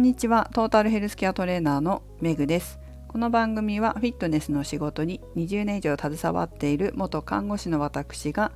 [0.00, 0.48] んにちは。
[0.54, 2.78] トータルヘルスケアトレーナーのメグです。
[3.06, 8.50] この番組はフィットネスの仕事に20年以上携わっている元看護師の私が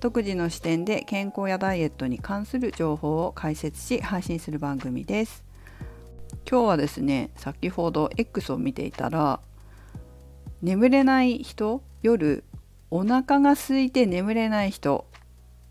[0.00, 5.42] 独自の視点で健康やダイエットに関する情報を解説し配信する番組です。
[6.46, 9.40] 今日はですね先ほど X を見ていたら
[10.60, 12.44] 眠れない人夜
[12.90, 15.06] お腹が空いて眠れない人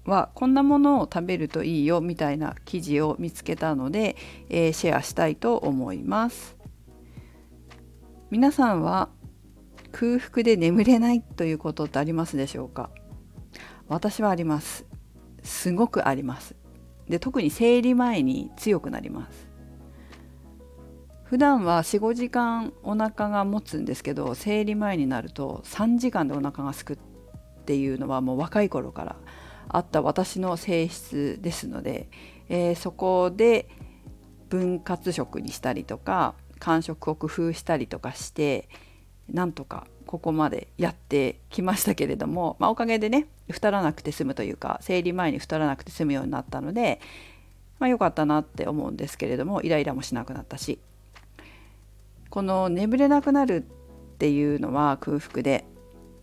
[0.09, 4.17] はこんなものを食べるといいよみたいな記事を見つけたので、
[4.49, 6.57] えー、シェアしたいと思います。
[8.29, 9.09] 皆さんは
[9.91, 12.89] 空腹で眠れないということってありますでしょうか？
[13.87, 14.85] 私はあります。
[15.43, 16.55] すごくあります。
[17.07, 19.49] で特に生理前に強くなります。
[21.23, 26.97] 普段は45時間お腹が持つんですけど生理前になると3時間でお腹がすくっ
[27.65, 29.15] ていうのはもう若い頃から
[29.69, 32.09] あった私の性質ですので、
[32.49, 33.69] えー、そこで
[34.49, 38.67] 分割食にしたりとか間食を工夫したりとかして
[39.31, 46.99] なんとかここまでやってきましたけれども、まあ、おかげでね太らなくて済むというか生理前に太らなくて済むようになったので、
[47.77, 50.79] まあ、よかったなって思うんですけれどもイライラもしなくなったし。
[52.29, 55.65] この眠れなくなるっていうのは空腹で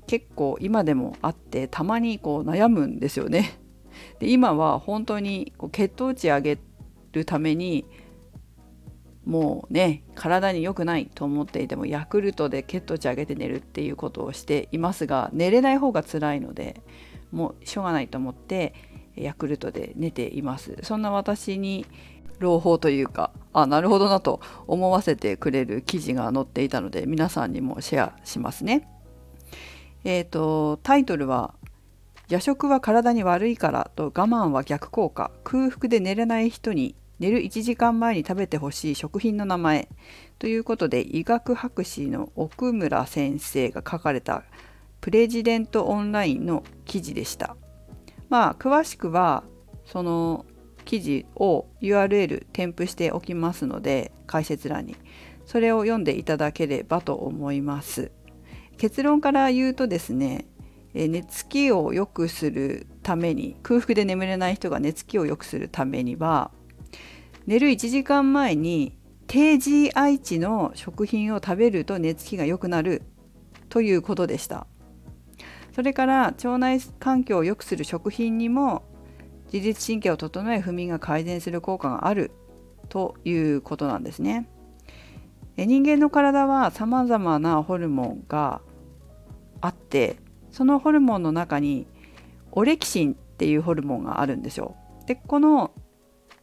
[0.06, 3.58] 結構今でもあってたまにこう悩むんですよね。
[4.20, 6.58] で今は本当にこう血糖値上げ
[7.12, 7.86] るために
[9.24, 16.80] もうね体に良くないと思っていてもヤクルトで血糖値上げて寝るっていうことをしていますが寝れない方が辛いので
[17.32, 18.74] もうしょうがないと思って
[19.16, 21.86] ヤクルトで寝ていますそんな私に
[22.38, 28.88] 朗報というかあなるほどなと思わせてくれる記事が載っていたので皆さんにもシェアしますね。
[30.08, 31.52] えーと、タイトルは
[32.30, 35.32] 「夜食は体に悪いから」と「我慢は逆効果。
[35.42, 39.88] 空腹で寝れない人に寝る1時間前に食べてほしい食品の名前」
[40.38, 44.44] ということで医学博士の奥村先生が書かれた
[45.00, 47.56] プレジデントオンラインの記事でした。
[48.28, 49.42] まあ詳しくは
[49.84, 50.46] その
[50.84, 54.94] 記事を URL 添付しておきますので解説欄に。
[55.46, 58.12] それを読んでいただければと思います。
[58.78, 60.46] 結論から言うとですね
[60.94, 66.50] 寝つきを良くするために空腹で眠れない人が寝つきを良くするためには
[67.46, 73.02] 寝る1時間前に低 GI 値の食品を食べると寝つきが良くなる
[73.68, 74.66] ということでした
[75.74, 78.82] それから腸内環境を良くする食品にも
[79.52, 82.30] 自律神経を整え不眠が改善する効果がある
[82.88, 84.48] ということなんですね。
[85.64, 88.60] 人間の体はさまざまなホルモンが
[89.60, 90.16] あって
[90.50, 91.86] そのホルモンの中に
[92.52, 94.76] オレキシンっていうホルモンがあるんですよ。
[95.06, 95.72] でこの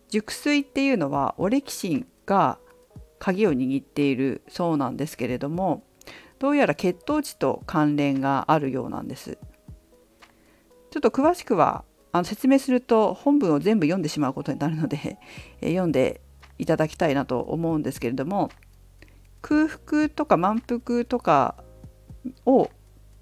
[0.09, 2.59] 熟睡っていうのはオレキシンが
[3.19, 5.83] 鍵を握っているそうなんですけれども
[6.39, 9.37] どうやら血糖値と関連があるようなんです。
[10.91, 15.17] ちょっと詳しくはあの説明すると本文を全部読んでしまうことになるので、
[15.61, 16.21] え読んで
[16.59, 18.51] いただきたいなと思うんですけれども
[19.43, 21.55] 空腹とか満腹とか
[22.45, 22.71] を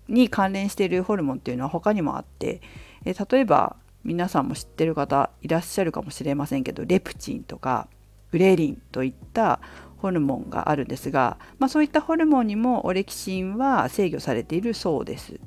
[0.07, 2.61] に関連しているホルモンっていうのは他にもあって、
[3.05, 7.87] え例えば皆さんも知ってる方いらっしゃるかもしれませんけどレプチンとか
[8.31, 9.59] グレリンといった
[9.97, 15.39] ホルモンがあるんですが、まあ、そういったホルモンにもオレキシンは制御されているそうです。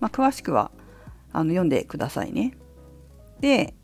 [0.00, 0.70] まあ、詳しくは
[1.32, 2.56] あの読んでくださいね。
[3.40, 3.74] で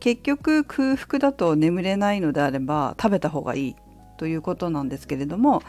[0.00, 3.76] 結局空腹だと眠れないのであれば食べた方がいい
[4.20, 5.62] ということなんですけれども、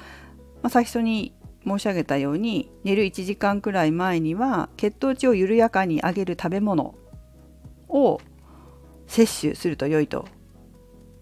[0.62, 1.34] まあ、最初に
[1.66, 6.95] 申し上げたように寝る1時間くらい前には血糖値を緩やかに上げる食べ物
[7.88, 8.19] を
[9.07, 10.25] 摂取すると良いと、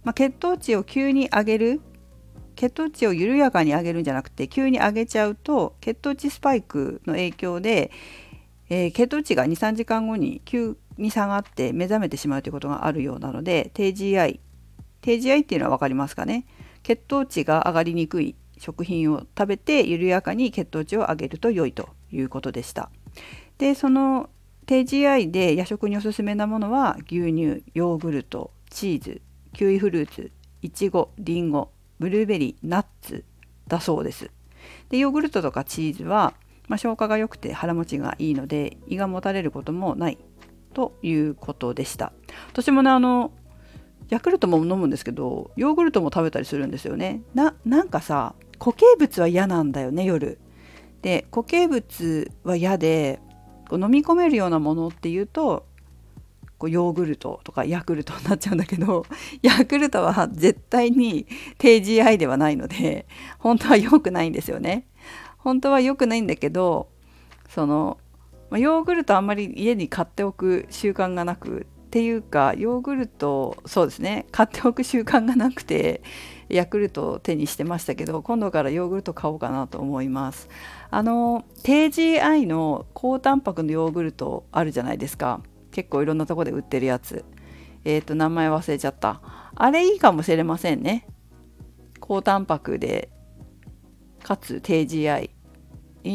[0.03, 1.81] まあ、血糖値を急に上げる
[2.55, 7.91] 血糖値を緩やかに上げるんじゃなくて急に上げちゃうと血糖値スパイクの影響で、
[8.71, 14.39] えー、血糖値が23時間後に急に下がって目覚めてしまうということがあるようなので低 GI
[15.01, 16.45] 低 GI っていうのは分かりますかね？
[16.89, 22.89] 血糖値が上がりにくい食品を食べて緩やかに血糖値を上げると良いということでした。
[23.59, 24.31] でその
[24.65, 29.21] 低 GI で夜食におすすめなものは牛乳ヨーグルトチーズ
[29.53, 30.31] キウイフルーツ
[30.63, 31.69] いちごりんご
[31.99, 33.23] ブルーベリーナッツ
[33.67, 34.31] だそうです。
[34.89, 36.33] でヨーグルトとかチーズは、
[36.67, 40.17] まあ、消化が良くて腹持ちがいいので胃がもたれることもない
[40.73, 42.13] ということでした。
[42.51, 43.31] 私もねあの
[44.09, 47.21] ヤクルトも飲むんですけどヨーグルトも食べたりするんですよね。
[47.33, 50.39] ななんかさ固形物は嫌なんだよね夜。
[51.01, 53.19] で固形物は嫌で
[53.69, 55.65] こう飲み込めるようなものっていうと
[56.57, 59.05] こうヨーグルトとかヤクルトになっちゃうんだけど
[59.41, 61.25] ヤクルトは絶対に
[61.57, 63.07] 低 GI ではないので
[63.37, 64.85] 本当は良くないんですよね。
[65.37, 66.89] 本当は良くないんだけど
[67.47, 67.97] その
[68.51, 74.27] ヨーグルトあんまり家に買っておく習慣がなくっていうかヨーグルトそうですね。
[74.31, 76.03] 買っておく習慣がなくて
[76.47, 80.49] ヤクルトを手にしてましたけど今度からヨーグルト買おうかなと思います。
[80.91, 85.41] あの低 GI の高タンパクのヨーグルトあるじゃないですか。
[85.71, 87.25] 結構いろんなとこで売ってるやつ。
[87.83, 89.19] えっ、ー、と名前忘れちゃった。
[89.55, 91.07] あれいいかもしれませんね。
[91.99, 93.09] 高タンパクで
[94.21, 95.31] かつ低 GI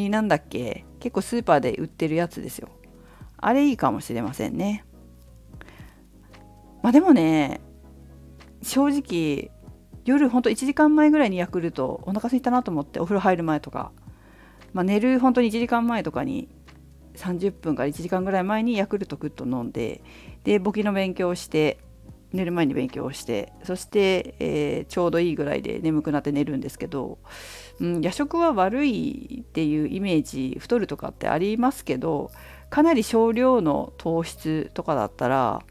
[0.09, 0.85] なんだっけ。
[1.01, 2.69] 結構スーパーで売ってるやつですよ。
[3.39, 4.85] あれいいかもしれませんね。
[6.85, 7.63] まあでもね
[8.63, 9.51] 正直
[10.05, 13.91] 夜ほんと1時間前ぐらいにヤクルトお腹すいたなと思ってお風呂入る前とか、
[14.75, 16.47] まあ、寝る本当に1時間前とかに
[17.15, 20.03] 30分から1時間ぐらい前にヤクルトグッと飲んで
[20.45, 21.79] で簿記の勉強をして
[22.35, 27.17] 寝る前に勉強をしてそして、えー、ちょうどいいぐらいで眠くなって寝るんですけど、
[27.81, 32.31] うん、夜食は悪いっていうイメージ太るとかってありますけど
[32.69, 35.63] かなり少量の糖質とかだったら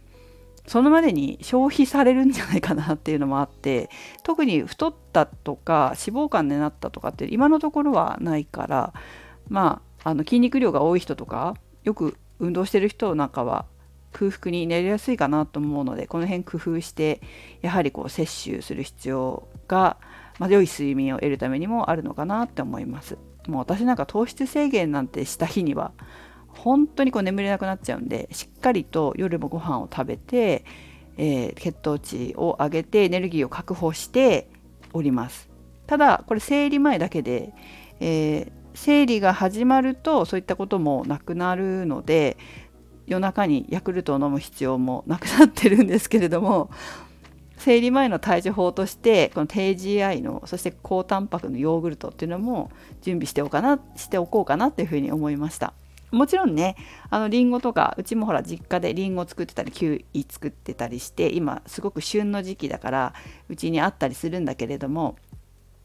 [0.67, 3.89] そのまでに消費されるんじゃないかなっていうのもあって
[4.23, 8.93] 特に太ったとか脂肪肝になったとかって今のところはないから
[9.49, 13.65] まああの筋肉量が多い人とかよく運動してる人なんかは
[14.11, 17.21] 空腹に寝れやすいかなと思うのでこの辺工夫して
[17.61, 19.97] やはりこう摂取する必要が、
[20.39, 23.17] まあ、良い睡眠を得るためにもあるのかなって思います。
[23.47, 25.91] もう私なんか糖質制限なんてした日には
[26.53, 30.65] 本当にこう眠れなくなっちゃうんでしっかりと夜もご飯を食べて、
[31.17, 34.49] えー、血糖値を上げてエネルギーを確保して
[34.93, 35.49] おります
[35.87, 37.53] ただこれ生理前だけで、
[37.99, 42.37] えー、生理が始まるとそういったこともなくなるので
[43.05, 46.69] 夜中にヤクルトを飲む必要もなくなってるんですけれども
[47.57, 52.71] 生理前の対処法としてこの低 GI のそして高タンパクのヨーグルトっていうのも
[53.01, 55.73] 準備しておかなしておこうかなっていうふうに思いました。
[56.13, 56.75] もちろんね
[57.09, 63.13] あのリンゴとかうちもほら実家でリンゴ作ってたりキウイ作ってたりして今すごく旬の時期だから
[63.49, 65.17] うちにあったりするんだけれども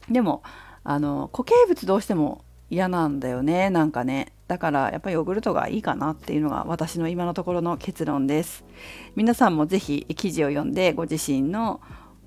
[0.09, 0.43] でも
[0.83, 4.33] あの固形物どうしても嫌なんだよねなんかね。
[4.47, 8.63] だからやっぱりヨーグルトがいいかなっていうのが私の今のところの結論です。
[9.15, 11.81] 皆さんも是非記事を読んでご自身の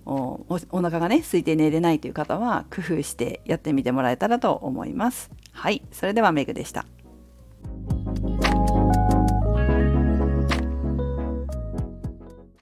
[0.05, 5.31] おお腹がね空いて寝れないという方は工夫してやってみてもらえたらと思います。
[5.53, 6.85] はいそれではメグでした。